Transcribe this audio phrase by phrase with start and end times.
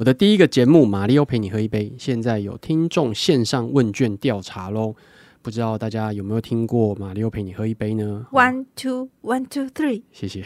[0.00, 4.94] 我的第一个节目《马里奥陪你喝一杯》，现在有听众线上问卷调查喽，
[5.42, 10.42] 不知道大家有没有听过《马里奥陪你喝一杯》呢？One two one two three，谢谢。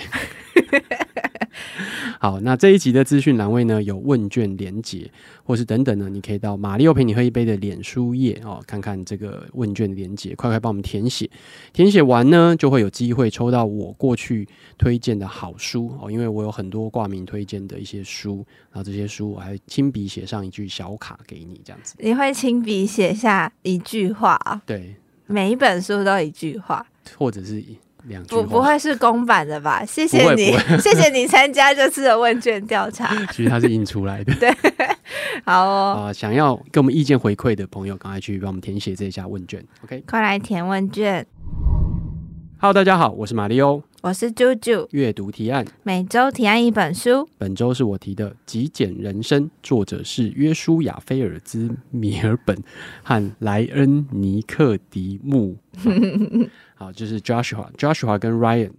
[2.25, 5.11] 好，那这一集的资讯栏位呢，有问卷连结，
[5.43, 11.29] 或是等等呢，你可以到马力欧陪你喝一杯的脸书页哦，看看这个问卷连结，快快帮我们填写。
[11.75, 14.49] 填写完呢，就会有机会抽到我过去
[14.79, 18.37] 推荐的好书哦，因为我有很多挂名推荐的一些书，
[18.73, 21.95] 然后这些书我还亲笔写上一句小卡给你，这样子。
[21.99, 24.63] 你会亲笔写下一句话啊？
[24.65, 24.97] 对，
[25.27, 26.87] 每一本书都一句话，
[27.19, 27.63] 或者是。
[28.29, 29.85] 不不会是公版的吧？
[29.85, 33.15] 谢谢你， 谢谢你参加这次的问卷调查。
[33.33, 34.35] 其实它是印出来的。
[34.41, 34.55] 对，
[35.45, 35.95] 好哦。
[35.99, 39.65] 啊、呃，想要给我们意见回馈的朋友，赶快去帮我们填写这一下问卷。
[39.85, 41.27] OK，快来填问卷。
[42.61, 44.87] Hello，大家好，我是马里欧，我是啾啾。
[44.91, 47.27] 阅读提案，每周提案一本书。
[47.39, 52.55] 本周是我提的《极简人生》，作者是约书亚·菲尔兹·米尔本
[53.03, 55.57] 和莱恩·尼克迪穆。
[56.75, 58.73] 好，就是 Joshua，Joshua 跟 Ryan。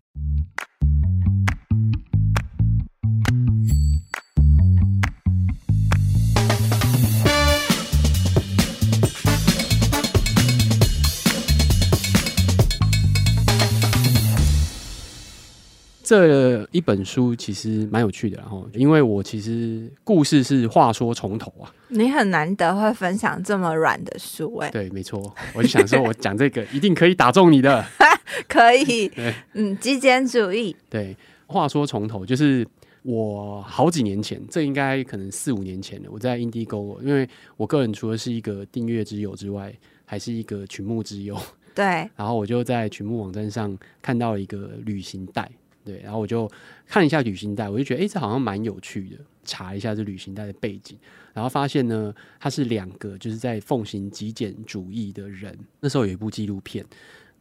[16.06, 25.20] 这一本书其实蛮有趣的，然后因为我其实故事是话说从头啊，你很难得会分享这么软的书哎，对，没错，
[25.56, 27.84] 我就想说我讲这个一定可以打中你的，
[28.48, 29.12] 可以，
[29.54, 32.64] 嗯，极简主义，对，话说从头就是
[33.02, 39.74] 我好几年前，这应该可能四五年前了，我在 Indiegogo，因为我个人除了是一个订阅之友之外，
[40.06, 41.36] 还是一个曲目之友，
[41.74, 41.84] 对，
[42.16, 45.50] 然后我就在曲目网站上看到了一个旅行袋。
[45.86, 46.52] 对，然后我就
[46.88, 49.18] 看一下旅行袋，我就觉得，哎，这好像蛮有趣的。
[49.48, 50.98] 查一下这旅行袋的背景，
[51.32, 55.56] 然后发现呢，它是两个就是在奉行极简主义的人。
[55.80, 56.84] 那时候有一部纪录片，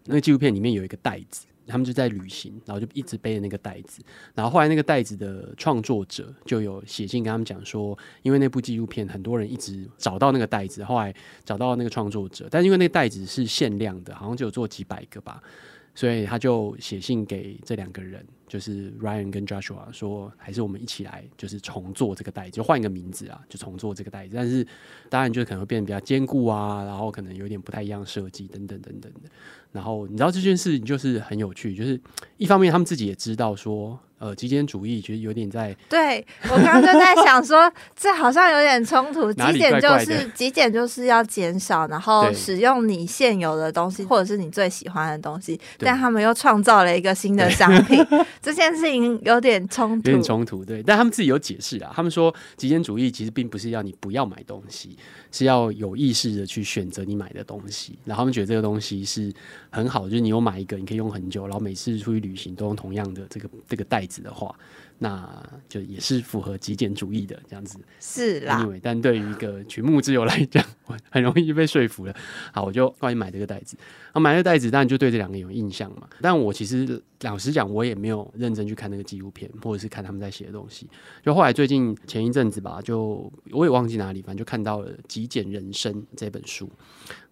[0.05, 4.03] 那个纪录片里面有一个袋子，他们就在旅行，然后就一直背着那个袋子。
[4.35, 15.43] 然后后来那个袋子的创作者就有写信跟他们讲说，因为那部纪录片很多人一直找到那个袋子，后来找到那个创作者，但是因为那个袋子是限量的，好像就有做几百个吧。
[15.95, 24.35] 所以他就写信给这两个人，就是 Ryan 跟 Joshua 说，还是我们一起来，就是重做这个袋子，就换一个名字啊，就重做这个袋子。
[24.35, 24.67] 但是
[25.09, 29.31] 当然就可能会变得比较坚固啊，然后可能有点不太一样设计等等等等的。
[29.73, 32.01] 然后你知道这件事情就是很有趣，就是
[32.37, 33.99] 一方面他们自己也知道说。
[34.17, 35.77] 呃，极简主义其实有点在。
[35.87, 39.31] 对，我刚刚就在想说，这好像有点冲突。
[39.35, 45.61] 极简就是极简，就是要减少，然后使用你现有的东西，或者是你最喜欢的东西。
[45.79, 48.03] 但他们又创造了一个新的商品，
[48.45, 50.11] 这件事情有点冲突。
[50.11, 50.83] 有点冲突，对。
[50.83, 54.97] 但他们自己有解释啊，他们说极简主义其实并不是要你不要买东西，
[55.31, 57.99] 是要有意识的去选择你买的东西。
[58.05, 59.33] 然后他们觉得这个东西是
[59.71, 64.15] 很好，就是你有买一个，你可以用很久，然后每次出去旅行都用同样的这个这个袋子。
[64.25, 64.55] 的话，
[64.99, 68.63] 那就也是符合极简主义的这样子，是啦。
[68.63, 72.15] Anyway, 但对于一个曲目之友来讲， 我很容易就被说服了。
[72.53, 73.77] 好，我就关于买这个袋子。
[74.13, 76.09] 啊，买这个袋子，当然就对这两个有印象嘛。
[76.21, 80.89] 但我其实老实讲，我也没有认真去看那个纪录片，或者是看他们在写的东西。
[81.23, 86.71] 就后来最近前一阵子吧，就我也忘记哪里，反正就看到了《极简人生》这本书，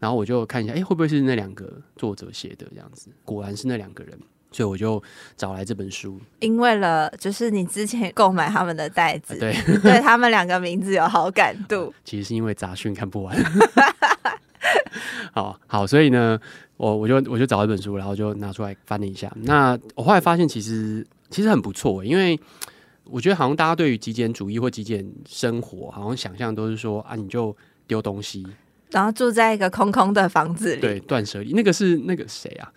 [0.00, 3.08] 然后我就看一下，哎、欸，会不会是那两个作者写的这样子？
[3.24, 4.18] 果然是那两个人。
[4.52, 5.02] 所以我就
[5.36, 11.92] 找来这本书，因为了就是你之前购买他们的袋子，对， 对他们两个名字有好感度。
[12.04, 13.36] 其实是因为杂讯看不完。
[15.32, 16.38] 好好，所以呢，
[16.76, 19.32] 我我就我就找了一本书，然后就拿出来翻了一下。
[19.42, 22.38] 那我后来发现，其实其实很不错，因为
[23.04, 28.46] 我觉得好像大家对于极简主义或极简生活，好像想象都是说啊，你就丢东西，
[28.90, 31.52] 然后住在一个空空的房子里，对，断舍离。
[31.52, 32.70] 那个是那个谁啊？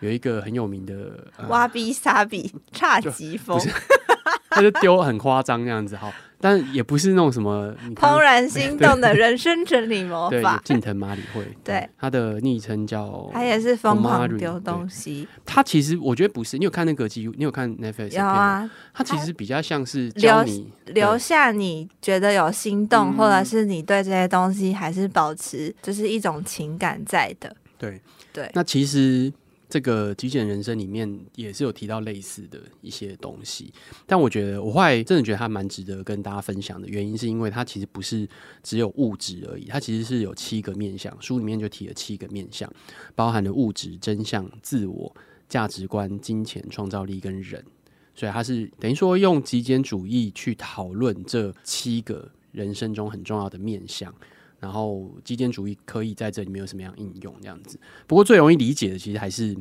[0.00, 0.94] 有一个很有名的、
[1.36, 3.58] 呃、挖比沙比侘寂风，
[4.50, 10.60] 他就丢很夸张那样子，哈，但也不是那种什么怦然心动的人生整理魔法。
[10.64, 15.26] 近藤麻里惠，对，他的昵称叫他也是疯狂丢东西。
[15.44, 17.34] 他其实我觉得不是，你有看那个纪录？
[17.36, 18.16] 你有看 Netflix？
[18.16, 18.70] 有啊。
[18.94, 20.44] 他其实比较像是留
[20.86, 27.54] 留下你觉得有心动，或者是你对这些东西还是保持就是一种情感在的。
[27.76, 28.00] 对
[28.32, 29.32] 对，那其实。
[29.68, 33.72] 这个极简人生里面也是有提到类似的一些东西，
[34.06, 38.28] 但我觉得我后来真的觉得它蛮值得跟大家分享的原因，是因为它其实不是
[38.62, 42.72] 只有物质而已，它其实是有七个面向，书里面就提了七个面向，
[43.14, 45.14] 包含了物质、真相、自我、
[45.48, 47.64] 价值观、金钱、创造力跟人，
[48.14, 52.30] 所以它是等于说用极简主义去讨论这七个。
[52.50, 54.12] 人生中很重要的面向。
[54.60, 57.34] 然后极简主义可以在这里面有什么样应用？
[57.40, 57.78] 这样子。
[58.06, 59.56] 不过最容易理解的其实还是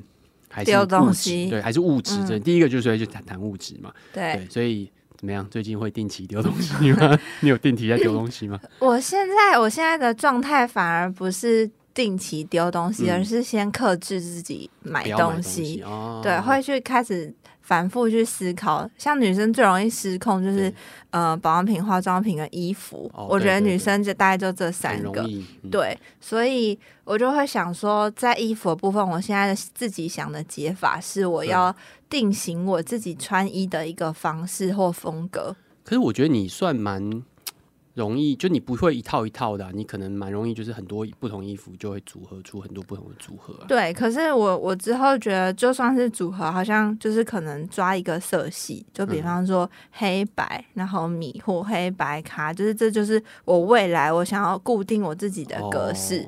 [0.50, 2.26] 还是物质，对，还是物质。
[2.26, 3.94] 这、嗯、第一个就是就谈谈物质嘛。
[4.14, 5.48] 对，对，所以怎么样？
[5.50, 7.20] 最近会定期丢东西吗？
[7.42, 8.60] 你有定期在丢东西吗？
[8.80, 15.64] 我现在我现在的状态反而不是定期丢东西，嗯、而是先克制自己买东西。
[15.64, 17.34] 东西哦、对，会去开始。
[17.68, 20.74] 反复去思考，像女生最容易失控就是
[21.10, 23.12] 呃保养品、化妆品跟衣服。
[23.14, 31.76] 哦、我觉得女生就大概就这三个，嗯、对，所以我就会想说，在衣服的部分，我现在的自己想的解法是，我要
[32.10, 35.54] 定型我自己穿衣的一个方式或风格。
[35.84, 37.22] 可是我觉得你算蛮。
[37.98, 43.66] 容易就你不会一套一套的、啊，你可能蛮容易就是很多不同衣服就会组合出很多不同的组合、啊。
[43.68, 56.24] 对，可是我我之后觉得就算是组合，好像就是可能抓一个色系，就比方说黑白，嗯、然后米或黑白卡，就是这就是我未来我想要固定我自己的格式。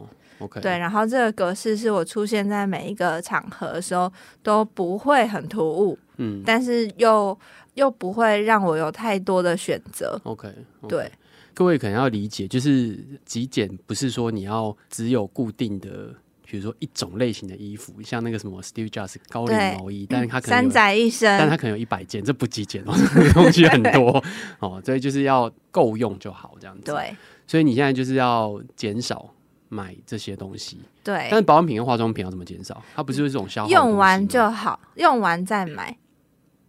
[0.62, 4.12] 对，然后这个格式是我出现在每一个场合的时候
[4.42, 7.38] 都不会很突兀，嗯，但是又
[7.74, 10.20] 又不会让我有太多的选择。
[10.24, 10.48] OK，,
[10.82, 10.88] okay.
[10.88, 11.12] 对。
[11.60, 16.16] 各位可能要理解，就是极简不是说你要只有固定的，
[16.46, 22.94] 比如说一种类型的衣服，像那个什么 Steve Jobs 高领毛衣，但是它可能三宅一生，但它可能有一百件，这不极简哦，
[23.36, 24.24] 东西很多
[24.60, 26.94] 哦，所以就是要够用就好，这样子。
[26.94, 27.14] 对，
[27.46, 29.30] 所以你现在就是要减少
[29.68, 30.78] 买这些东西。
[31.04, 32.82] 对，但是保养品跟化妆品要怎么减少？
[32.96, 35.98] 它不是这种消耗，用完就好，用完再买。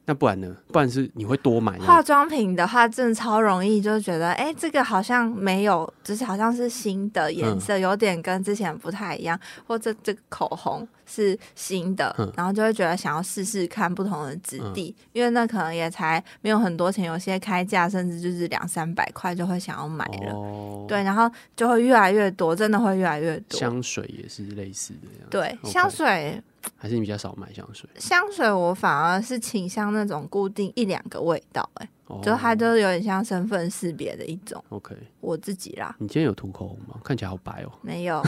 [0.07, 0.57] 那不然呢？
[0.73, 9.39] 不然是你会多买化妆品的话，真的超容易就觉得，哎、欸，这个好像没有，就是好像是新的颜色，嗯、有点跟之前不太一样，
[9.69, 23.61] 或者这个口红是新的，嗯、然后就会觉得想要试试看不同的质地，嗯、因为那可能也才没有很多钱，有些开价甚至就是两三百块就会想要买了，哦、对，然后就会越来越多，真的会越来越多。
[23.61, 26.43] 香水也是类似的样，对.香水。
[26.83, 27.89] 还是你比较少买香水？
[27.97, 34.65] 香水我反而是倾向那种固定一两个味道、欸，哎、哦，就它都有点像身份识别的一种。
[34.71, 35.95] OK，我自己啦。
[35.99, 36.99] 你今天有涂口红吗？
[37.05, 37.73] 看起来好白哦。
[37.83, 38.23] 没有，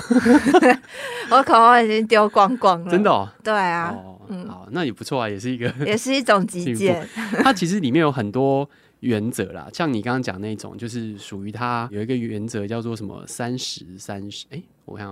[1.32, 2.90] 我口红已经丢光光了。
[2.90, 3.26] 真的哦？
[3.42, 3.90] 对啊。
[3.96, 7.08] 哦，嗯，好，那也不错啊，也是一个， 也是一种极简。
[7.42, 8.68] 它其实里面有很多。
[9.02, 15.06] 原则啦，像你刚刚讲那种，就是属于它有一个原则叫做什么三十三十，哎，我看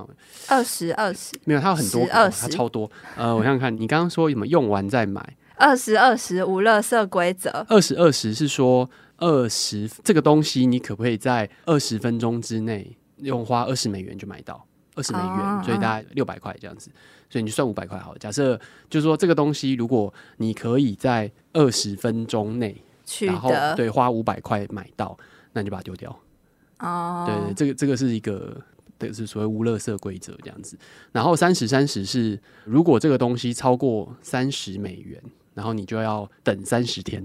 [0.49, 2.91] 二十二十没有，它有很多，二十、超多。
[3.17, 8.89] 呃，我想想看，你刚刚说什么用完再买，二十二十无垃圾规则，二十二十是说
[9.19, 16.91] 二十这个东西你可不可以在二十分钟之内用花二十美元就买到二十美元，哦、所以大概六百块这样子，
[17.29, 18.19] 所以你就算五百块好了。
[18.19, 18.59] 假设
[18.89, 22.83] 就是说这个东西如果你可以在二十分钟内。
[23.23, 25.19] 然后对，花五百块买到，
[25.53, 26.17] 那你就把它丢掉。
[26.79, 28.57] 哦，对对，这个这个是一个，
[29.01, 30.79] 对，是所谓无垃圾规则这样子。
[31.11, 35.19] 然后三十三十是，如果这个东西超过三十美元，
[35.55, 37.25] 然后你就要等三十天，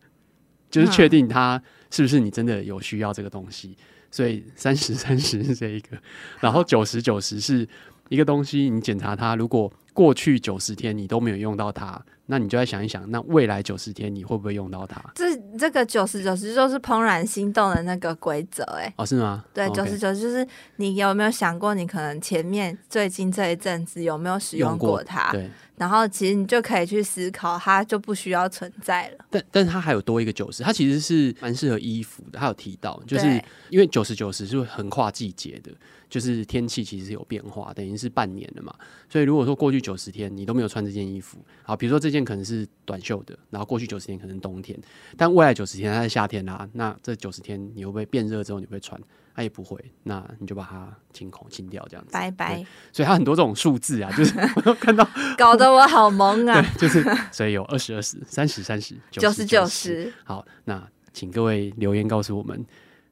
[0.70, 1.60] 就是确定它
[1.90, 3.74] 是不是你真的有需要这个东西。
[4.10, 5.96] 所以三十三十是这一个，
[6.38, 7.66] 然后九十九十是
[8.10, 12.04] 一个东西，你检查它，如果过去九十天你都没有用到它。
[12.26, 15.00] 那你就要想一想，那未来九十天你会不会用到它？
[15.14, 19.44] 这这个九十九十就是怦然心动的那个规则，哎，哦，是吗？
[19.54, 25.30] 对，九十九就是你有没有想过，你可能前面最近这一阵子有没有使用过它？
[25.30, 29.24] 对，然后其实你就可以去思考，它就不需要存在了。
[29.30, 32.38] 但但是它还有多一个九十，它其实是蛮适合衣服的。
[32.38, 33.26] 它有提到，就是
[33.70, 35.70] 因为九十九十是会横跨季节的。
[36.08, 38.74] 就是天气其实有变化，等于是半年了嘛。
[39.08, 44.78] 所以如果说过去九十天你都没有穿这件衣服，好，比如说这件可能是短袖的，然后过去九十天可能冬天，
[45.16, 49.00] 但未来九十天它是夏天啦、啊，那这九十天你会不会变热之后你会穿？
[49.34, 52.64] 它也不会，那你就把它清空清掉这样子，拜拜。
[52.90, 54.32] 所以它很多这种数字啊，就是
[54.64, 56.62] 我看到 搞得我好懵啊。
[56.78, 60.10] 对，就是所以有二十二十、三十三十、九十九十。
[60.24, 60.82] 好，那
[61.12, 62.64] 请各位留言告诉我们。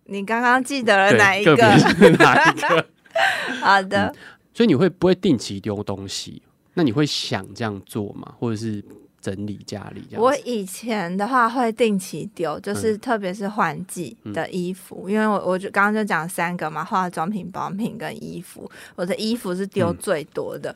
[0.07, 1.57] 你刚刚记得了哪一个？
[1.57, 2.87] 哪一个？
[3.61, 4.15] 好的、嗯。
[4.53, 6.43] 所以你会不会定期丢东西？
[6.75, 8.35] 那你会想这样做吗？
[8.39, 8.85] 或者是
[9.21, 10.23] 整理家里这样？
[10.23, 18.71] 我以前的话会定期丢，就是特别是换季的衣服，嗯、因为我我就刚刚就讲三个嘛，化妆品、保养品跟衣服。
[18.97, 20.75] 我的衣服是丢最多的、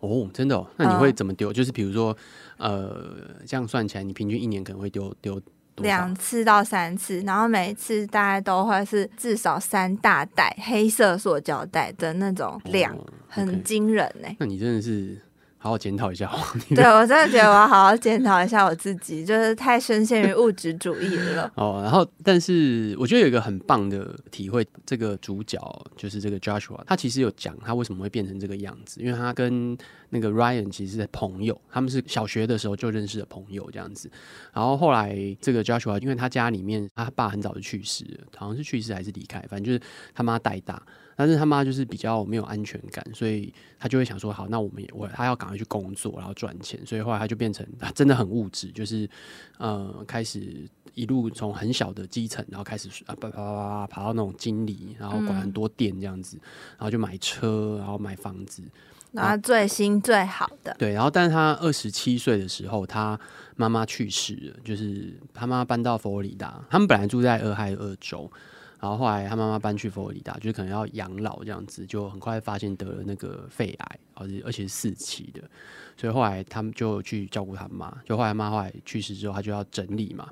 [0.00, 0.10] 嗯。
[0.10, 0.66] 哦，真的哦？
[0.76, 1.52] 那你会怎么丢？
[1.52, 2.16] 嗯、就是比如说，
[2.58, 3.04] 呃，
[3.46, 5.40] 这样算起来，你平均一年可能会丢丢。
[5.82, 12.96] 两次到三次，然后每一次大概都会是至少三大袋黑色塑胶袋的那种量，
[13.28, 14.36] 很惊人呢、欸。
[14.38, 15.20] 那你真的是
[15.58, 16.30] 好好检讨一下。
[16.74, 21.50] 对，我真的觉得我要好好检讨一下我自己，就是太深陷于物质主义了。
[21.56, 25.58] 哦，然后但是我觉得有一个很棒的体会，这个主角
[25.96, 29.76] 就是这个 Joshua，他其实有讲他为什么会变成这个样子，因为他跟
[30.14, 34.10] 那个 Ryan 其实是朋友，他们是小学的时候就认识的朋友这样子。
[34.52, 39.80] 然后后来这个 Joshua，因为他家里面他爸很早就去世了，好像是去世还是离开，反正就是
[40.14, 40.80] 他妈带大。
[41.14, 46.84] 但是他妈就是比较没有安全感，所以他就会想说：好，那我们也我他要赶快去工作，然后赚钱。
[46.84, 49.08] 所以后来他就变成他真的很物质，就是
[49.58, 56.38] 呃开始一路从很小的基层，然后开始啊啪啪啪啪爬到那种经理，然后管很多店这样子，
[56.72, 58.62] 然后就买车，然后买房子，
[59.12, 60.74] 然后最新最好的。
[60.78, 63.18] 对，然后但是他二十七岁的时候，他
[63.56, 68.30] 妈妈去世了，就是他妈搬到佛罗里达，他们本来住在俄亥俄州。
[68.80, 75.40] 然后后来他妈妈搬去佛罗里达，就是可能要养老这样子，就很快发现得了那个肺癌，而且而且是四期的，
[75.96, 77.96] 所以后来他们就去照顾他妈。
[78.04, 80.28] 就后来妈后来去世之后，他就要整理嘛。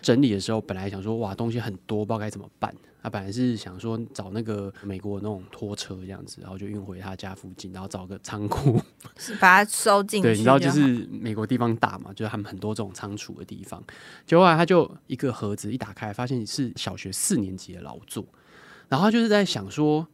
[0.00, 2.74] 整理的时候，本来想说哇，东西很多，不知道该怎么办。
[3.02, 8.80] 他本来是想说找那个美国那种拖车这样子，然后就运回他家附近，然后找个仓库，
[9.18, 10.28] 是把它收进去。
[10.28, 13.82] 对，你知道就是美国地方大嘛，就是他们很多这种仓储的地方。
[14.24, 18.24] 结果后来他就一个盒子一打开，发现是小学四年级的劳作，
[18.88, 20.06] 然后他就是在想说。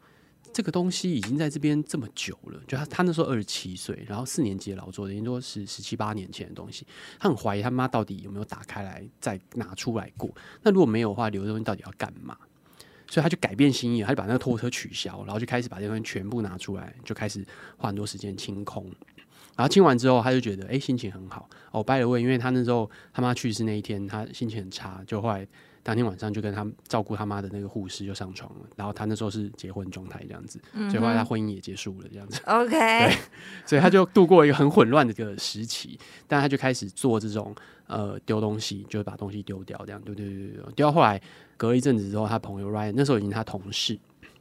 [0.50, 6.86] 这个东西已经在这边这么久了，就他他那时候二十七岁，然后四年级的劳作，等于说是十七八年前的东西。
[7.20, 10.30] 他很怀疑他妈到底有没有打开来再拿出来过。
[10.62, 12.36] 那如果没有的话，留的东西到底要干嘛？
[13.08, 17.44] 所以他就改变心意，他就把那个拖车取消，然后就开始把这东西全部拿出来，就开始
[17.76, 18.84] 花很多时间清空。
[19.56, 21.48] 然后清完之后，他就觉得哎，心情很好。
[21.72, 25.46] 哦拜了位因为他那时候他妈去世那一天，他心情很差，就后来。
[25.82, 32.40] 当天晚上就跟他照顾他妈的那个护士就上床了，然后他那时候是结婚状态这样子，所以后来他婚姻也结束了这样子。
[32.46, 33.16] OK，对，
[33.64, 37.54] 所以他就度过一个很混乱的一个时期，但他就开始做这种
[37.86, 41.20] 呃丢东西，就是把东西丢掉这样，对对对对，丢到后来
[41.56, 43.98] 隔了一阵子之后，他朋友 Ryan 那时候已经他同事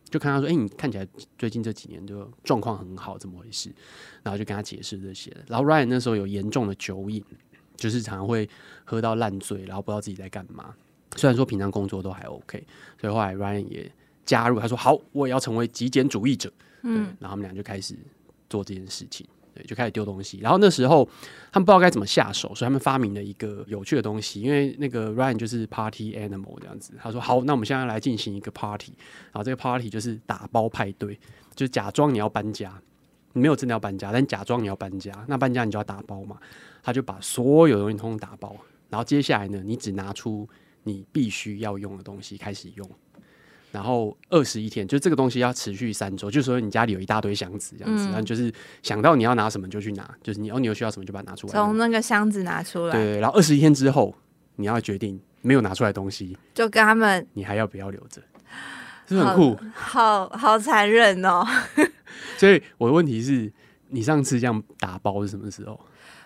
[0.09, 1.05] 就看他说：“哎、欸，你看起来
[1.37, 3.69] 最近这几年就状况很好，怎么回事？”
[4.23, 5.35] 然后就跟他解释这些。
[5.47, 7.21] 然后 Ryan 那时候有严重的酒瘾，
[7.75, 8.49] 就是常常会
[8.85, 10.73] 喝到烂醉，然后不知道自己在干嘛。
[11.17, 12.63] 虽然说平常工作都还 OK，
[13.01, 13.91] 所以后来 Ryan 也
[14.25, 16.49] 加入，他说好，我也要成为极简主义者。
[16.83, 17.97] 嗯，然后他们俩就开始
[18.49, 20.37] 做这件事情，对，就开始丢东西。
[20.39, 21.03] 然后那时候
[21.51, 24.39] 他们不知道该怎么下手，所以他们发明了一个有趣的东西。
[24.41, 28.93] 因为那个 Ryan 就是 Party Animal 这样子，他说好，那我们现在来进行一个 Party，
[29.31, 31.19] 然后这个 Party 就是打包派对，
[31.55, 32.79] 就假装你要搬家，
[33.33, 36.37] 你没有真的要搬家，但假装你要搬家，那搬家你就要打包嘛。
[36.83, 38.55] 他就把所有东西通通打包，
[38.89, 40.47] 然后接下来呢，你只拿出。
[40.87, 42.89] 你必须要用的东西开始用，
[43.73, 46.31] 然后二十一天，就这个东西要持续三周。
[46.31, 48.49] 就是说你家里有一大堆箱子这样子，然后就是
[48.81, 52.93] 想到你要拿什么就去拿，就是你哦，你有需要什么就把它拿出来，从那个箱子拿出来。
[52.93, 54.15] 对，然后二十一天之后，
[54.55, 58.21] 你要决定没有拿出来的东西，就跟他们，你还要不要留着？
[59.09, 59.57] 是不是很酷？
[59.73, 61.45] 好好残忍哦！
[62.39, 63.51] 所以我的问题是，
[63.89, 65.77] 你上次这样打包是什么时候？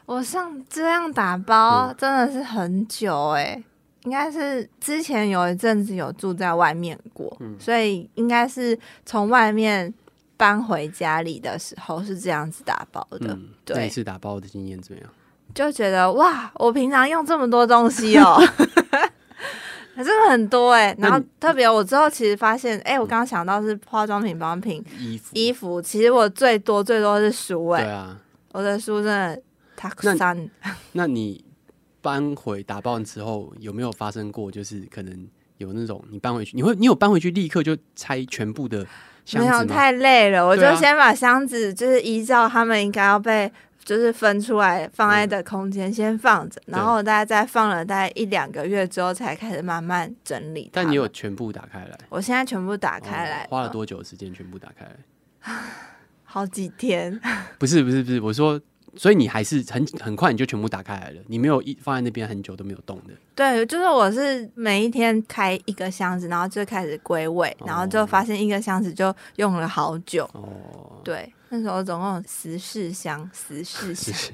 [0.05, 3.63] 我上这样打包真的是很久哎、欸。
[4.03, 9.93] 应该是之前有一阵子有住在外面过，嗯、所以应该是从外面
[10.35, 13.33] 搬回家里的时候是这样子打包的。
[13.33, 15.09] 嗯、对，那一次打包的经验怎么样？
[15.53, 20.97] 就觉得哇，我平常用这么多东西哦、 喔，真的很多哎、欸。
[20.97, 27.85] 然后特别我之后其实发现，哎、欸，我刚刚想到是化妆品、保养品、衣服、衣服，其实我最多最多是书哎、欸。
[27.85, 28.17] 对啊，
[28.53, 29.39] 我的书真的
[29.75, 30.49] 太三。
[30.93, 31.43] 那你？
[32.01, 34.51] 搬回打包完之后，有没有发生过？
[34.51, 35.27] 就是可能
[35.57, 38.85] 有那种你搬回去，你会你有搬回去立刻就拆全部的
[39.25, 39.59] 箱子吗？
[39.59, 43.51] 没有，太累了，我就先把箱子就是依照他们应该要被
[43.83, 50.69] 就是分出来放在的空间、嗯、先放着，然后大概再放了大概一两个月之后，才开始慢慢整理。
[50.73, 51.97] 但你有全部打开来？
[52.09, 54.97] 我现在全部打开来，哦、花了多久时间全部打开来？
[56.25, 57.19] 好几天。
[57.59, 58.59] 不是不是不是，我说。
[58.95, 63.13] 所以你还是很很快你就全部打开来了，你没有一放在那边很久都没有动的。
[63.33, 70.29] 对，就是我是每一天开一个箱子，然后就开始归位，然后就发现一个箱子就用了好久。
[70.33, 74.33] 哦，对，那时候总共有十四箱，十四箱。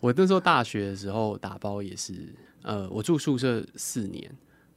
[0.00, 4.30] 我那时候大学的时候打包也是，呃，我住宿舍四年，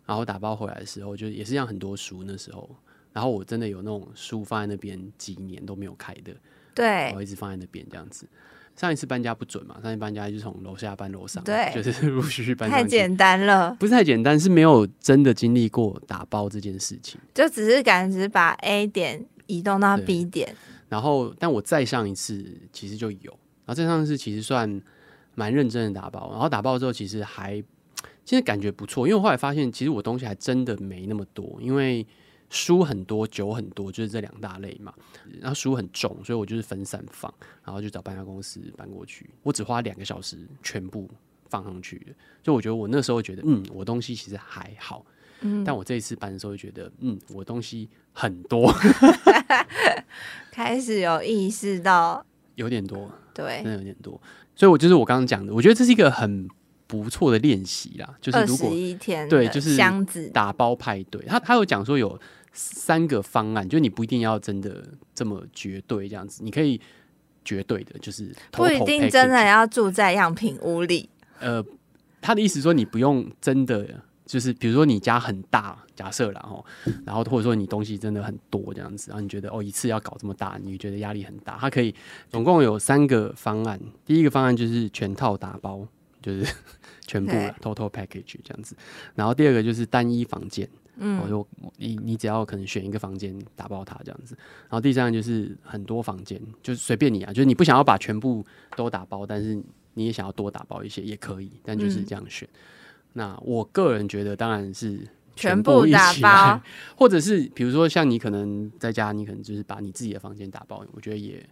[0.06, 2.70] 然后打包回来的时候就也是这样很多书那时候，
[3.14, 6.34] 然后我真的有那种书放在那边几年都没有开的。
[6.80, 8.26] 对，我一直放在那边这样子。
[8.78, 9.78] 上一次搬家不准嘛？
[9.84, 12.84] 上一次搬家就从楼下搬楼上，对，就是 陆续续搬上去。
[12.84, 20.56] 太简单了，不是太简单，是没有真的经历过打包这件事情，就只是感觉把 A 点移动到 B 点。
[20.88, 23.32] 然后，但我再上一次其实就有，
[23.66, 24.82] 然后再上一次其实算
[25.36, 27.62] 蛮认真的打包，然后打包之后其实还
[28.24, 32.08] 其实感觉不错，因为我后来发现其实我东西还真的没那么多，因为
[32.50, 34.94] 书很多，酒很多，就是这两大类嘛。
[35.40, 39.30] 然后书很重，所以我就是分散放，然后就找搬家公司搬过去。
[39.44, 41.10] 我只花两个小时全部
[41.50, 42.14] 放上去的，
[42.44, 45.06] 所以我觉得我那时候觉得，嗯，我东西其实还好。
[45.42, 48.74] 嗯，但我这一次搬的时候就觉得，嗯，我东西很多，
[50.52, 52.26] 开始有意识到
[52.56, 54.20] 有点多，对，真的有点多。
[54.54, 56.46] 所以，我就是我刚刚讲的，我觉得这是一个很
[56.88, 58.16] 不错的练习啦。
[58.20, 62.20] 就是如果一天对，就是箱子打包派对，他他有讲说有
[62.54, 66.80] 三个方案，就你不一定要真的这么绝对这样子，你可以
[67.44, 71.10] 绝对的，就是不一定真的要住在样品屋里。
[71.40, 71.64] 呃，
[72.22, 74.02] 他的意思说你不用真的。
[74.30, 76.64] 就是比如说你家很大，假设然后，
[77.04, 81.58] 然后或者说你东西真的很多这样子，然后你觉得哦一次要搞这么大，你觉得压力很大。
[81.60, 81.96] 它可以
[82.30, 85.84] 总共有三个方案，第一个方案就是全套打包，
[86.22, 86.46] 就是
[87.08, 88.76] 全部了 total package 这样子。
[89.16, 94.36] 然后第二个就是单一房间，嗯，我就你你只要可能选一个房间打包它这样子。
[94.64, 99.60] 然后第三个就是很多房间，就是随便你啊，就是你不想要把全部都打包，但是
[99.96, 102.48] 你也想要多打包一些也可以，但就是这样选。
[102.54, 102.60] 嗯
[103.14, 105.00] 那我个人觉得，当然是
[105.36, 106.22] 全部一起
[106.96, 111.44] 或者是比如说像你可能在家，你可能就是把你自己的房间打包，我觉得也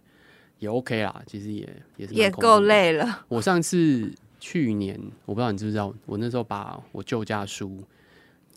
[0.60, 1.20] 也 OK 啦。
[1.26, 3.26] 其实也也是也够累了。
[3.26, 7.82] 我上次去年，我不知道你知不知道，我那时候把我旧家书，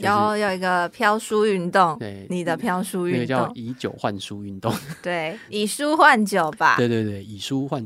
[0.01, 7.85] 然后有一个飘书运动，对，你的飘书运动，那个叫以酒换书运动， 对，以书换酒吧， 对对对，以书换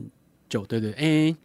[0.49, 1.35] 酒，对对，哎、欸。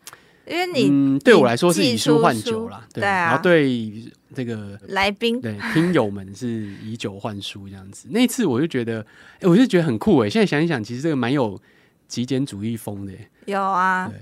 [0.46, 8.08] 因为你、嗯、对我来说是以书换酒啦，对，对啊，然后对这个来宾对听友们是以酒换书这样子。
[8.10, 9.00] 那次我就觉得，
[9.38, 10.28] 哎，我就觉得很酷哎。
[10.28, 11.60] 现在想一想，其实这个蛮有
[12.08, 13.12] 极简主义风的。
[13.44, 14.20] 有啊，对。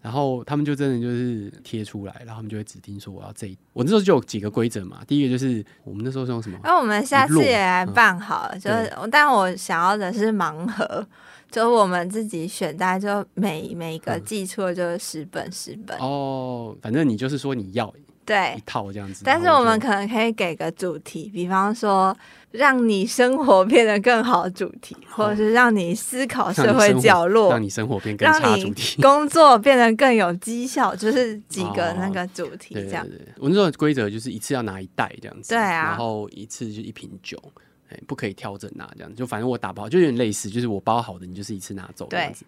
[0.00, 3.58] 然后他们就真的就是贴出来，然后他们就会指定说我要这一。
[3.72, 6.58] 我那时候就有几个规则嘛，第一个就是我们那时候是用什么？
[6.64, 11.06] 那我们下次也来办好了，嗯、就是但我想要的是盲盒。
[11.50, 17.92] 就我们自己选，大概就每每个寄出的就是十本十本、嗯、哦，反正你就是说你要
[18.30, 22.16] 对一套这样子，但是我们可能可以给个主题，比方说
[22.52, 33.02] 让你生活变得更好主题，或者是让你思考社会角落，让你生活变更差主题，工作变得更有绩效，就是几个那个主题这样。
[33.04, 37.36] 哦、对对对，我那时候规则就是一次要拿一袋这样子，对啊，然后一次就一瓶酒。
[38.06, 42.44] 不可以调整拿这样，就反正我打包就有点类似，就是我包好的，你就是一次拿走这样子。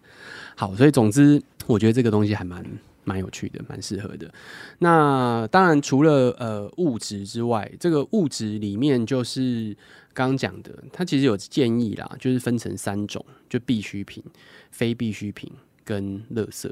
[0.55, 2.63] 好，所以总之我觉得这个东西还蛮
[3.03, 4.33] 蛮有趣的，蛮适合的。
[4.79, 9.75] 那当然除了呃物质之外，这个物质里面就是
[10.13, 14.23] 刚刚讲的，它其实有建议啦，就是分成三种，就必需品、
[14.71, 15.51] 非必需品
[15.83, 16.71] 跟垃圾。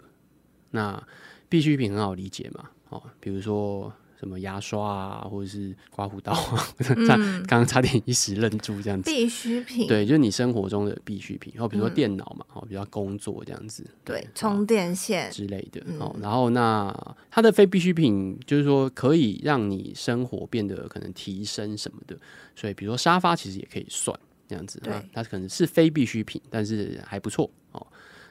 [0.72, 1.02] 那
[1.50, 3.92] 必需品很好理解嘛，哦，比如说。
[4.22, 6.64] 什么牙刷啊，或者是刮胡刀啊，
[7.08, 9.10] 刚、 嗯、刚差点一时愣住这样子。
[9.10, 16.96] 必需品，对，就是你生活中的必需品，然后比如说电脑嘛，哦、嗯，比较工作这样子，对，充电线之类的，哦、嗯，然后那
[17.32, 22.16] 它的非必需品就是说可以让你生活变得可能提升什么的，
[22.56, 24.16] 所以比如说沙发其实也可以算
[24.48, 27.88] 这样子，对，它可能是非必需品，但是还不错哦。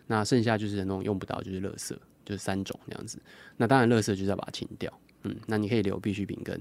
[0.06, 3.20] 那剩下就是那种用不到，就是垃圾，就是三种这样子。
[3.56, 4.92] 那当然，垃圾就是要把它清掉。
[5.24, 6.60] 嗯，那你可以留必需品跟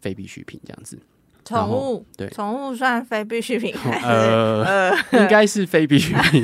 [0.00, 0.98] 非必需品这样子。
[1.44, 4.04] 宠物对，宠物算非必需品还是？
[4.04, 6.42] 呃，呃 应该是非必需品。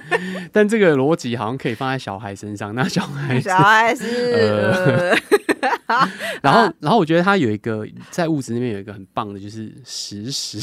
[0.52, 2.74] 但这个逻辑好像可以放在小孩身上。
[2.74, 5.16] 那小孩小孩是，
[6.42, 10.60] 然后然后我觉得它有一个在物质那边有一个很棒的，就是实时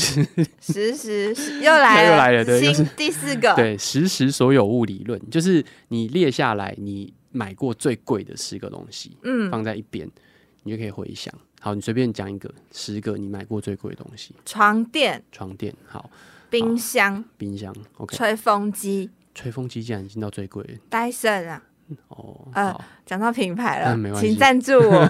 [0.62, 0.96] 实
[1.34, 10.08] 时又来了又来了，对，新第四个对实时所有物理论，就是你列下来你买过最贵的十个东西，嗯，放在一边。
[10.63, 14.36] 你就可以回想，好，你随便讲一个，十个你买过最贵的东西。
[14.45, 16.10] 床垫，床垫，好，
[16.50, 20.80] 冰箱，冰箱，OK，吹风机，吹风机竟然已经到最贵了。
[20.89, 21.63] 戴森啊，
[22.10, 25.10] 哦，呃，讲到品牌了，嗯、没关系，请赞助我。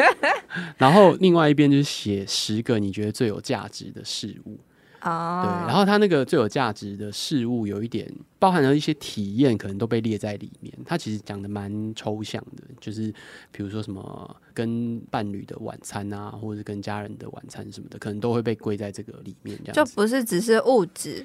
[0.78, 4.58] 然后另外一边就是写十个你觉得最有价值的事物。
[5.06, 10.72] 哦，对，然后它那个最有价值的事物有一点包含了一些体验，可能都被列在里面。
[10.84, 13.12] 它其实讲的蛮抽象的，就是
[13.52, 19.56] 比如说什么跟伴侣的晚餐啊，或者是跟家人的晚餐什么的，可能都会被归在这个里面。
[19.64, 21.24] 这样就不是只是物质，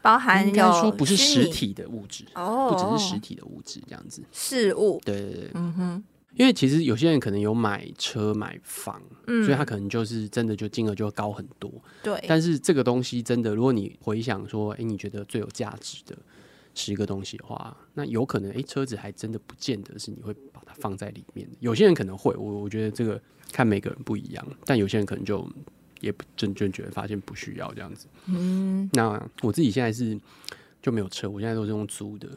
[0.00, 5.00] 包含有应该说不是实体的物质哦，不只是实体的物质这样子，事物。
[5.04, 6.04] 对对对，嗯哼。
[6.34, 11.72] 因为其实有些人可能有买车买房，嗯，所以他可能就是真的就金额就高很多。
[12.02, 16.16] 对，但是这个东西真的，如果你回想说，哎，你觉得最有价值的
[16.74, 21.56] 十个东西的话，那有可能哎、欸，车子还真的不见得是你会把它放在里面的。
[21.60, 25.48] 有些人可能会，我我觉得这个看每个人不一样，但有些人可能就
[26.00, 28.06] 也不真正觉得发现不需要这样子。
[28.26, 30.16] 嗯，那我自己现在是
[30.80, 32.28] 就没有车，我现在都是用租的，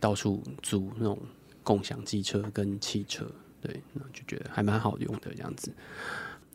[0.00, 1.18] 到处租那种
[1.64, 3.26] 共享机车跟汽车，
[3.60, 5.72] 对，那就觉得还蛮好用的这样子。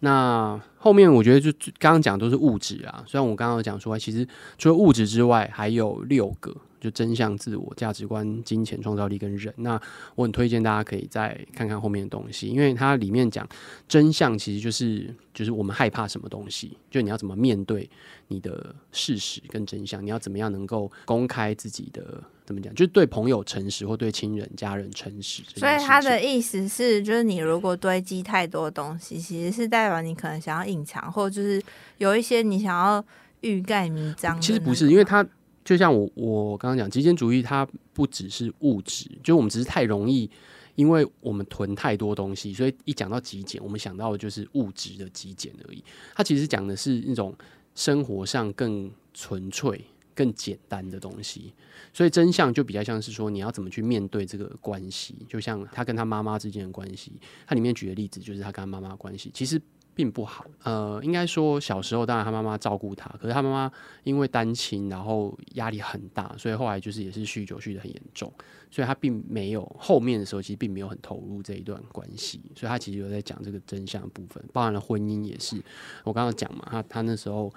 [0.02, 4.26] 那后面我觉得就刚刚讲都是物质啊，虽然我刚刚讲说，其实
[4.58, 9.54] 除了物质之外，还有六个，就真相、自我、价值观、金钱、创造力跟人。
[9.58, 9.78] 那
[10.16, 13.46] 我很推荐大家可以再看看后面的东西，因为它里面讲
[13.90, 17.90] 真相，其实就是就是我们害怕什么东西，就你要怎么面对
[18.30, 22.24] 你的事实跟真相，你要怎么样能够公开自己的。
[22.50, 22.74] 怎么讲？
[22.74, 25.44] 就是对朋友诚实，或对亲人、家人诚实。
[25.56, 31.62] 所以他的意思是，就是你如果堆积太多东西，其实是代表你可能想要隐藏，或者就是
[32.00, 33.06] 有一些你想要
[33.42, 34.42] 欲盖弥彰。
[34.42, 35.24] 其实不是，因为他
[35.64, 40.28] 就像我我刚刚讲，极简主义它不只是物质，就我们只是太容易，
[40.74, 45.84] 因为我们囤太多东西，所以一讲到极简，我们想到的就是物质的极简而已。
[46.16, 47.32] 它其实讲的是那种
[47.76, 49.80] 生活上更纯粹。
[50.20, 51.54] 更简单的东西，
[51.94, 57.14] 所以真相就比较像是说，你要怎么去面对这个关系，就像他跟他妈妈之间的关系。
[57.48, 59.62] 他里面举的例子就是他跟他妈妈关系其实
[59.96, 60.46] 并不好。
[60.64, 63.72] 呃，应该说小时候当然他妈妈照顾他，可是他妈妈
[64.04, 68.30] 因为单亲，然后压力很大，所以后来就是也是酗酒酗得很严重，
[68.70, 75.64] 所以他并没有后面的时候其实并没有很投入这一段关系，所以他其实有在讲这个真相的部分，包含了婚姻也是。
[76.04, 77.50] 我刚刚讲嘛，他他那时候。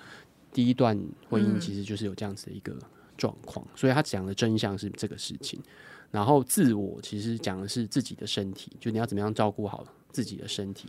[0.52, 2.76] 第一段婚姻其实就是有这样子的一个
[3.16, 5.60] 状况，嗯，所以他讲的真相是这个事情。
[6.10, 10.88] 然后自我其实讲的是自己的身体，就你要怎么样照顾好自己的身体。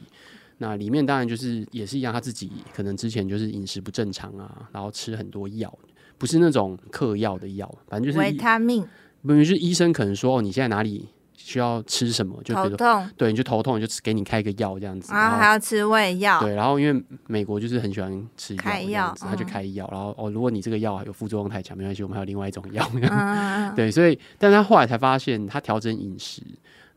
[0.57, 5.73] 那里面当然就是也是一样，他自己可能之前就是饮食不正常啊，然后吃很多药，
[6.17, 8.85] 不是那种嗑药的药，反正就是维他命，
[9.21, 11.07] 不是医生可能说哦，你现在哪里？
[11.45, 12.41] 需要吃什么？
[12.41, 15.11] 就比如说，对，你就头痛，就给你开一个药这样子。
[15.13, 16.39] 然后还要吃胃药。
[16.39, 19.85] 对，然后因为美国就是很喜欢吃药，开药，他就开药。
[19.91, 22.89] 然后哦，如果你这个药有副作用太强，没关系，我们还有另外一种药。
[22.93, 26.41] 嗯、 对，所以，但他后来才发现，他调整饮食，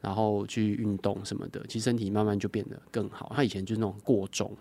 [0.00, 3.32] 然后去运动什么的，其实身体慢慢就变得更好。
[3.34, 4.56] 他以前就是那种过重。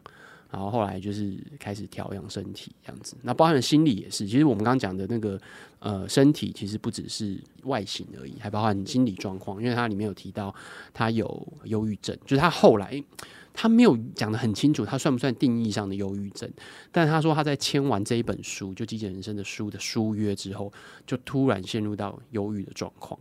[0.52, 4.26] 然后后来就是开始调养身体这样子，那包含心理也是。
[4.26, 5.40] 其实我们刚刚讲的那个
[5.80, 9.62] 呃身体，其实不只是外形而已，还包含心理状况。
[9.62, 10.54] 因为它里面有提到
[10.94, 13.04] 他有忧郁症，就是他后来
[13.54, 16.50] 他没有讲得很清楚，他算不算定义上的忧郁症？
[16.92, 20.72] 但他说他在签完这一本书，就《极简人生》的书的书约之后，
[21.06, 23.20] 就突然陷入到忧郁的状况。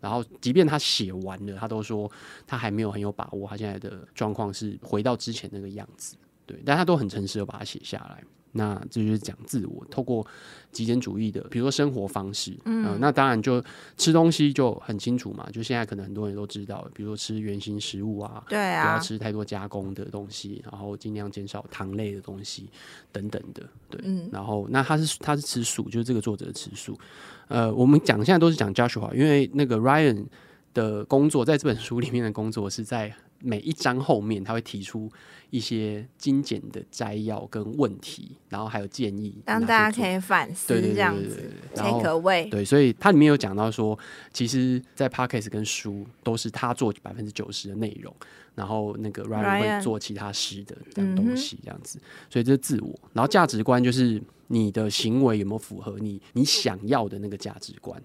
[0.00, 2.10] 然后即便他写完了，他都说
[2.46, 6.16] 他还没有很有把握，他现在的状况是回到之前那个样子。
[6.50, 8.22] 对，但他都很诚实的把它写下来。
[8.52, 10.26] 那这就是讲自我，透过
[10.72, 13.62] 极简主义的，比如说生活方式，嗯、呃，那当然就
[13.96, 15.48] 吃东西就很清楚嘛。
[15.52, 22.68] 就现在可能很多人都知道，比如说吃原型食物啊，对啊，不要吃太多加工的东西，然后尽量减少糖类的东西
[23.12, 23.62] 等等的。
[23.88, 26.98] 对，嗯，然后那他是他是吃素，就是这个作者吃素。
[27.46, 30.26] 呃，我们讲现在都是讲 Joshua，因为那个 Ryan
[30.74, 35.10] 的工作 在这本书里面的工作是在每一章后面他会提出。
[35.50, 41.50] 一些精简的摘要跟问题，然后还有建议，让大家可以反思这样子。
[41.74, 43.98] take away 对，所以它里面有讲到说，
[44.32, 48.14] 其实，在 podcast 跟书都是他做百分之九十的内容，
[48.54, 51.98] 然后那个 Ryan 会做其他十的这样东西，这样子。
[52.30, 58.00] 所以这是自我，然后价值观就是你的行为有没有符合你你想要的那个价值观。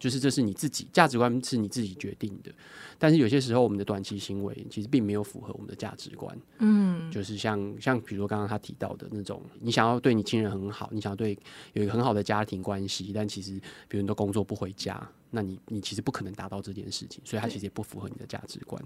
[0.00, 2.50] 就是这是你自己价值观是你自己决定的，
[2.98, 6.36] 但是有些时候我们的短期行为其实并没有符合我们的价值观。
[6.58, 11.38] 嗯，就是像像比如说刚刚他提到的那种，你想要对你亲人很好，你想要对
[11.74, 18.82] 有一个很好的家庭关系，但其实比如你都工作不回家，那你你其实不可能达到这件事情，所以他其实也不符合你的价值观。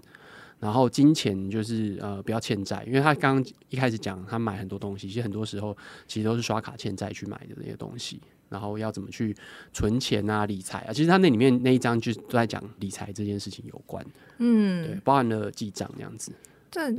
[0.61, 5.77] 然后金钱就是呃不要欠债，因为他刚刚一开始讲他买很多东西，其实很多时候
[6.09, 8.21] 其实都是刷卡欠债去买的那些东西。
[8.55, 9.37] 然后要怎么去
[9.73, 10.93] 存钱啊、理财啊？
[10.93, 14.07] 其实他那里面那一章就都在讲理财这件事情有关，
[14.39, 16.33] 嗯，对，包含了记账这样子。
[16.71, 16.95] 对，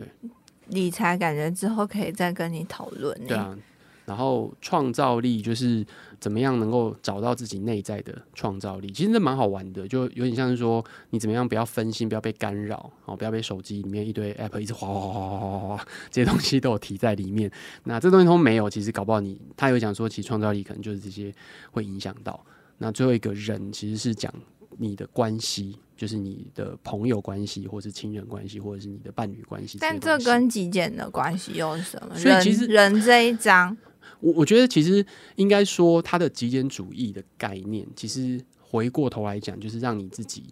[0.67, 3.17] 理财感觉之后可以再跟你讨论。
[3.25, 3.57] 对啊。
[4.05, 5.83] 然后创造力就是
[6.19, 17.51] 怎么样能够找到自己内在的创造力，其实这蛮好玩的，就有点像是说你怎么样不要分心，不要被干扰，哦，不要被手机里面一堆 app 一直哗哗哗哗哗哗，这些东西都有提在里面。
[17.83, 21.33] 那这东西都没有，其实搞不好你他有讲说，其实创造力可能就是这些
[21.71, 22.39] 会影响到。
[22.77, 24.31] 那最后一个人其实是讲
[24.77, 29.79] 你的关系，就是你的朋友关系，或是亲人关系，或者是你的伴侣关系。
[29.81, 32.15] 但这跟极简的关系又是什么？
[32.15, 33.75] 所以其实人，人这一章。
[34.19, 40.43] 我我觉得其实应该说，他的极简主义的概念，其实回过头来讲，就是让你自己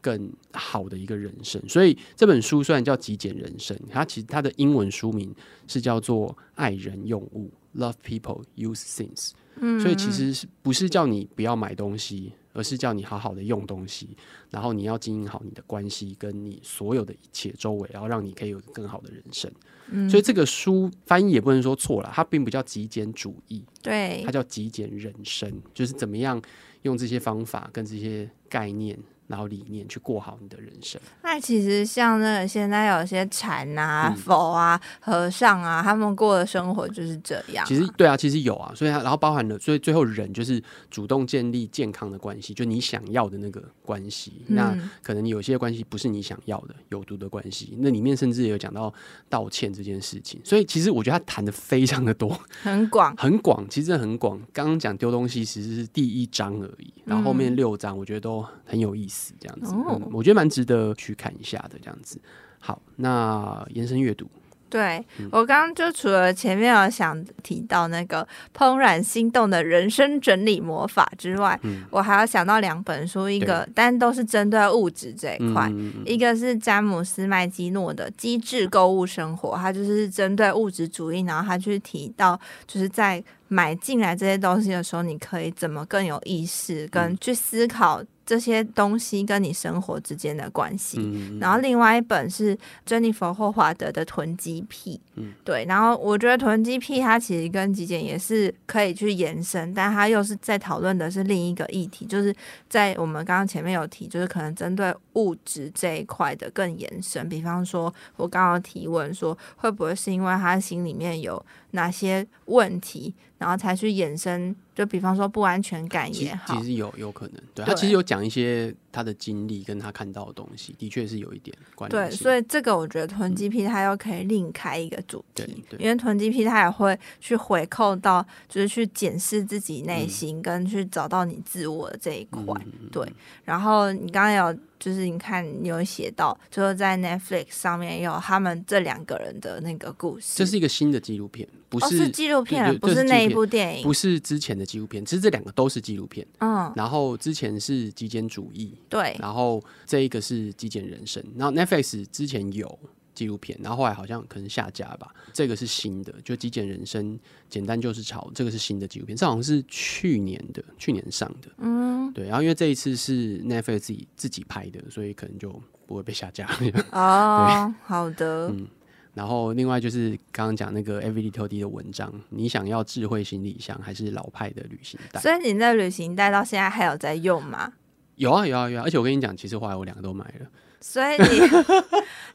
[0.00, 1.60] 更好的一个人生。
[1.68, 5.34] 所以这本书虽然叫《极简人生》，它其实它的英文书名
[5.66, 9.30] 是叫做《爱人用物》（Love People Use Things）。
[9.58, 12.32] 嗯，所以其实是不是叫你不要买东西？
[12.56, 14.16] 而是叫你好好的用东西，
[14.50, 19.52] 然后你要经营好你的关系，跟你所有的一切周围，然后让你可以有更好的人生。
[19.90, 26.40] 嗯，所以这个书翻译也不能说错了，它并不叫极简主义，对，它叫极简人生，就是怎么样
[26.82, 28.98] 用这些方法跟这些概念。
[29.26, 31.00] 然后理念去过好你的人生。
[31.22, 37.66] 那其实像那个现在有些禅啊、嗯、佛啊、和尚啊，他们过的生活就是这样、啊。
[37.66, 44.44] 其实对啊，其实有啊，所以然后包含了，所以最后人就是主动建立健康的关系，就你想要的那个关系。
[44.46, 47.76] 嗯、那可能有些关系不是你想要的，有毒的关系。
[47.80, 48.92] 那里面甚至有讲到
[49.28, 50.40] 道歉这件事情。
[50.44, 54.40] 所以其实我觉得他谈的非常的多，很广，很广，其实很广。
[54.52, 59.15] 刚刚讲丢东西其实是第一章而已，然后后面六章我觉得都很有意思。
[59.40, 61.78] 这样子，嗯，我觉得蛮值得去看一下的。
[61.80, 62.20] 这样子，
[62.58, 64.26] 好，那延伸阅读。
[64.68, 88.02] 对，我刚刚就除了前面有想提到那个怦然心动的人生整理魔法之外，嗯、我还要想到两本书，一个但都是针对物质这一块，嗯、一个是詹姆斯麦基诺的《机智购物生活》，他就是针对物质主义，然后他去提到就是在买进来这些东西的时候，你可以怎么更有意识，跟去思考。
[88.26, 102.34] 这些东西跟你生活之间的关系，嗯、然后另外一本是珍妮佛霍华德的《囤积癖》，嗯，对，然后我觉得《囤积癖》它其实跟极简也是可以去延伸，但它又是在讨论的是另一个议题，就是
[102.68, 113.14] 在我们刚刚前面有提，就是可能针对物质这一块的更延伸，比方说我刚刚提问说，会不会是因为他心里面有哪些问题？
[113.38, 121.96] 然后才去衍生，就比方说不安全感也好，其实有有可能，对，对他其实有讲一些他的经历跟他看到的东西，的确是有一点关系。
[121.96, 132.42] 对，所以这个我觉得囤积癖他又可以另开一个主题，嗯、因为囤积癖他也会去回扣到，就是去检视自己内心，跟去找到你自我的这一块。
[132.64, 133.06] 嗯、对，
[133.44, 134.58] 然后你刚刚有。
[134.78, 140.34] 就是你看，你有写到，就是在 Netflix 上面有他们这两个人的那个故事。
[140.36, 145.04] 这是一个新的纪录片，不是纪录片，不是那一部电影，不是之前的纪录片。
[145.04, 146.26] 其实这两个都是纪录片。
[146.38, 151.22] 嗯，然后之前是极简主义，对，然后这一个是极简人生。
[151.36, 152.78] 然后 Netflix 之前有。
[153.16, 155.12] 纪录片，然后后来好像可能下架吧。
[155.32, 157.14] 这个是新的，就《极简人生》，
[157.48, 158.30] 简单就是潮。
[158.34, 161.48] 这个是新的纪录片，这好像是去年的，去年上的。
[161.56, 162.28] 嗯，对。
[162.28, 165.50] 然后因为这一次是 Netflix 自己自己拍的，所以可能就
[165.86, 166.46] 不会被下架。
[166.92, 168.48] 哦， 好的。
[168.48, 168.68] 嗯，
[169.14, 175.20] 然后另外就是刚刚讲那个 Every Little D 的文章，你想要智慧行李箱还是老派的旅行袋？
[175.20, 177.72] 所以你的旅行袋到现在还有在用吗？
[178.16, 178.82] 有啊，有啊，有啊。
[178.84, 180.46] 而且我跟你讲，其实后来我两个都买了。
[180.80, 181.40] 所以你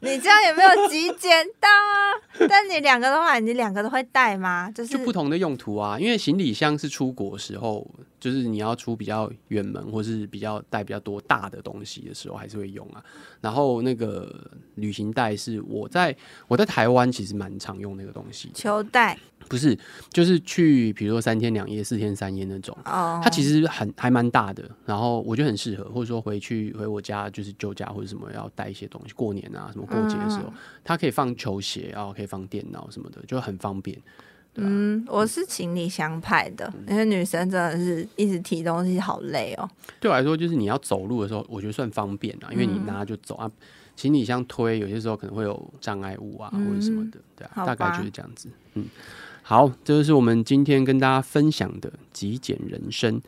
[0.00, 2.46] 你这样有没有极简到啊？
[2.48, 4.70] 但你两个的话，你两个都会带吗？
[4.74, 5.98] 就是就不同的用途啊。
[5.98, 13.02] 因为行李箱是出国时候，就是你要出比较远门，或是比较带比较多大的东西的时候，还是会用啊。
[13.40, 16.14] 然后那个旅行袋是我在
[16.48, 19.16] 我在台湾其实蛮常用那个东西，球袋。
[19.52, 19.78] 不是，
[20.10, 23.22] 就是去，比如说三天两夜、四天三夜那种，oh.
[23.22, 34.00] 它其实很还蛮大的，然后我觉得很适合，或者说回去回我家就是旧家或者什么要带一些东西，过年啊什么过节的时候，嗯、它可以放球鞋，然后可以放电脑什么的，就很方便。
[34.54, 39.68] 嗯，我是行李箱派的，嗯、因为女生真的是一直提东西好累哦。
[40.00, 43.50] 对我来说，就是你要走路的时候，我觉得算方便啊，因为你拿就走啊。
[43.94, 48.86] 行李箱推有些时候可能会有障碍物啊，或者什么的，对啊，大概就是这样子，嗯。
[49.42, 53.20] 好，这就是我们今天跟大家分享的极简人生。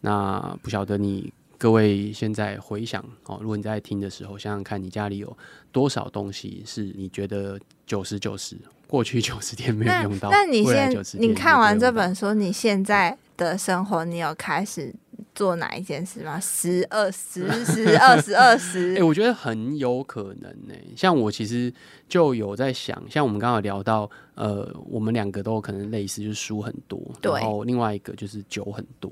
[0.00, 5.36] 那不晓得你各位现在回想哦，如果你在听的时候，想想看你家里有
[5.70, 10.30] 多少东西是你觉得九十九十过去九十 天没有用到？
[10.30, 14.94] 那，那你现你看完这本书，你现在的生活，你有开始？
[15.34, 16.38] 做哪一件事吗？
[16.40, 18.96] 十二十十二十二十？
[18.96, 20.84] 哎， 我觉得很有可能呢、欸。
[20.96, 21.72] 像我其实
[22.08, 29.10] 就有在想，像我们刚刚聊到，呃，我们两个都可能类似，就是书很多，对然后另外一个就是酒很多。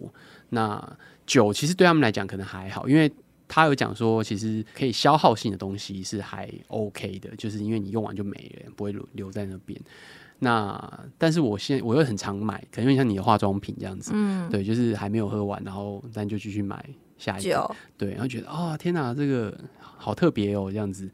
[0.50, 3.10] 那酒其实对他们来讲可能还好，因为
[3.46, 9.80] 他有讲说，其实可以消耗性的东西是还 OK 的，就是因为你用完就没了，不会留留在那边。
[10.40, 16.84] 那但是我现在我又很常买，可能像你的化妆品这样子，嗯，对，就是还没有喝完，然后但就继续买
[17.16, 21.08] 下一个，对，然后觉得啊、哦、天哪，这个好特别哦，这样子，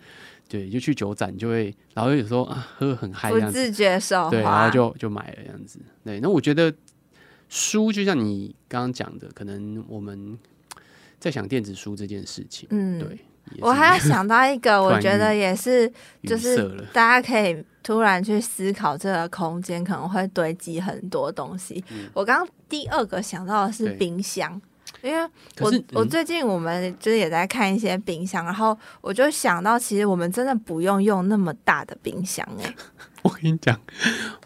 [0.49, 6.73] 对，就去酒展就会，然后有时候啊喝很嗨，不自觉手对，然后就就买了这样子，对，那我觉得
[7.49, 10.39] 书就像你刚刚讲的，可能我们
[11.19, 12.67] 在想电子书这件事情。
[12.71, 13.19] 嗯，对。
[13.59, 15.91] 我还要想到一个，我觉得也是，
[16.23, 21.83] 就是大家可以突然去思考这个空间可能会堆积很多东西。
[21.91, 24.61] 嗯、我刚刚第二个想到的是冰箱，
[25.03, 32.77] 因为我我最近我们就是也在看一些冰箱，然后我就想到，其实我们真的不用用那么大的冰箱哎、欸。
[33.23, 33.79] 我跟你讲，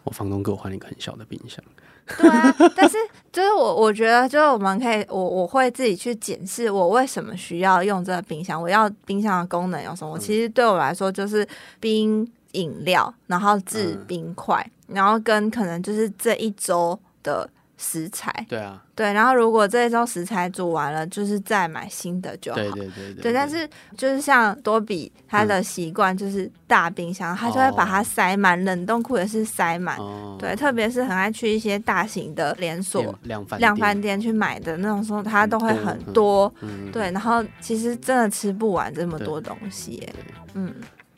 [0.03, 1.65] 我房东给我换了一个很小的冰箱。
[2.19, 2.97] 对啊，但是
[3.33, 10.19] 就是我我觉得就是我们可以，我我会自己去检视我为什么需要用这个冰箱，我要冰箱的功能有什么？
[10.19, 11.47] 其实对我来说就是
[11.81, 17.49] 冰饮料，然后制冰块，然后跟可能就是这一周的。
[17.77, 22.57] 食材对啊，对，然后如果这一周食材煮完了，就是再买新的就好。
[22.57, 23.33] 对对对对，对，对。
[23.33, 29.99] 但是就是像多比他的习惯，就是大冰箱，嗯、他就会把它塞满，哦、冷冻库也是塞满。
[29.99, 36.53] 哦、对，特别是很爱去一些大型的连锁量贩量贩店去买的那种时候，他都会很多。
[36.61, 40.09] 嗯、对，然后其实真的吃不完这么多东西。
[40.55, 40.73] 嗯，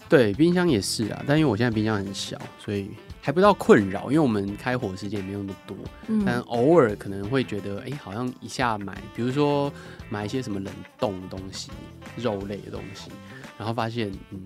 [0.09, 2.90] 对，冰箱也是啊，但因为我现在冰箱很小，所以。
[3.26, 9.72] 还不到困扰，因为我们开火时间也没有那么多，嗯、但偶尔可能会觉得，哎、欸，好像一下买，比如说
[10.08, 11.72] 买一些什么冷冻东西、
[12.14, 13.10] 肉类的东西，
[13.58, 14.40] 然后发现，嗯，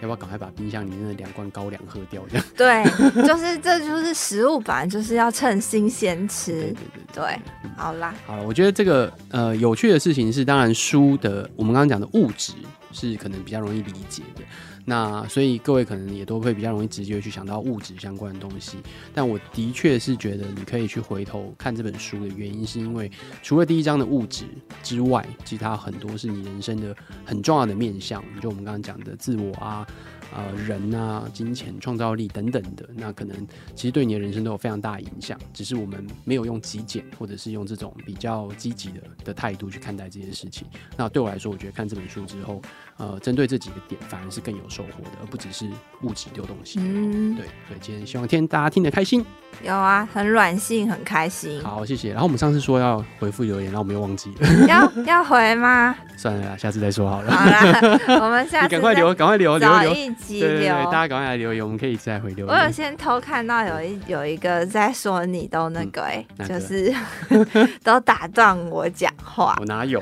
[0.00, 2.22] 要不要赶快把冰箱里面的两罐高粱喝掉？
[2.30, 6.52] 这样 对，就是这就是食物吧，就是要趁新鲜吃。
[6.52, 6.74] 对对
[7.12, 12.54] 对，对，嗯、好啦，好了，我觉得这个呃有趣的事情是，当然书的我们刚刚讲的物质
[12.92, 14.42] 是可能比较容易理解的。
[14.84, 18.78] 那所以各位可能也都会比较容易直接去想到物质相关的东西，
[19.14, 23.10] 但我的确是觉得你可以去回头看这本书的原因，是因为
[23.42, 24.44] 除了第一章的物质
[24.82, 29.86] 之外，其他很多是你人生的很重要的面向，就我们刚刚讲的自我啊。
[30.34, 33.36] 呃，人啊，金钱、创造力等等的，那可能
[33.74, 40.66] 其实对你的人生都有非常大的影响，只是我们没有用极简或者是用这种比较积极的的态度去看待这些事情。
[40.96, 42.62] 那对我来说，我觉得看这本书之后，
[43.02, 45.68] 呃，针对这几个点，反而是更有收获的，而不只是
[46.02, 46.78] 物质丢东西。
[46.80, 49.26] 嗯，对，所以今天希望天大家听得开心。
[49.64, 51.60] 有啊，很软性，很开心。
[51.64, 52.10] 好，谢谢。
[52.10, 54.66] 然后我们上次说要回复留言，然后我们又忘记了。
[54.68, 55.96] 要 要回吗？
[56.16, 57.32] 算了啦，下次再说好了。
[57.32, 59.92] 好啦，我们下次 赶快留，赶快留，留留。
[59.92, 62.54] 对对对，大家赶快来留言，我们可以再回留言。
[62.54, 66.94] 我有先偷看到有一有一个在说你都那个哎、欸，嗯、就是
[67.82, 69.56] 都打断我讲话。
[69.58, 70.00] 我哪有？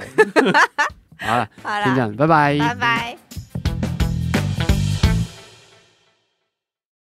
[1.21, 3.17] 好了，好了，先这样，拜拜，拜拜。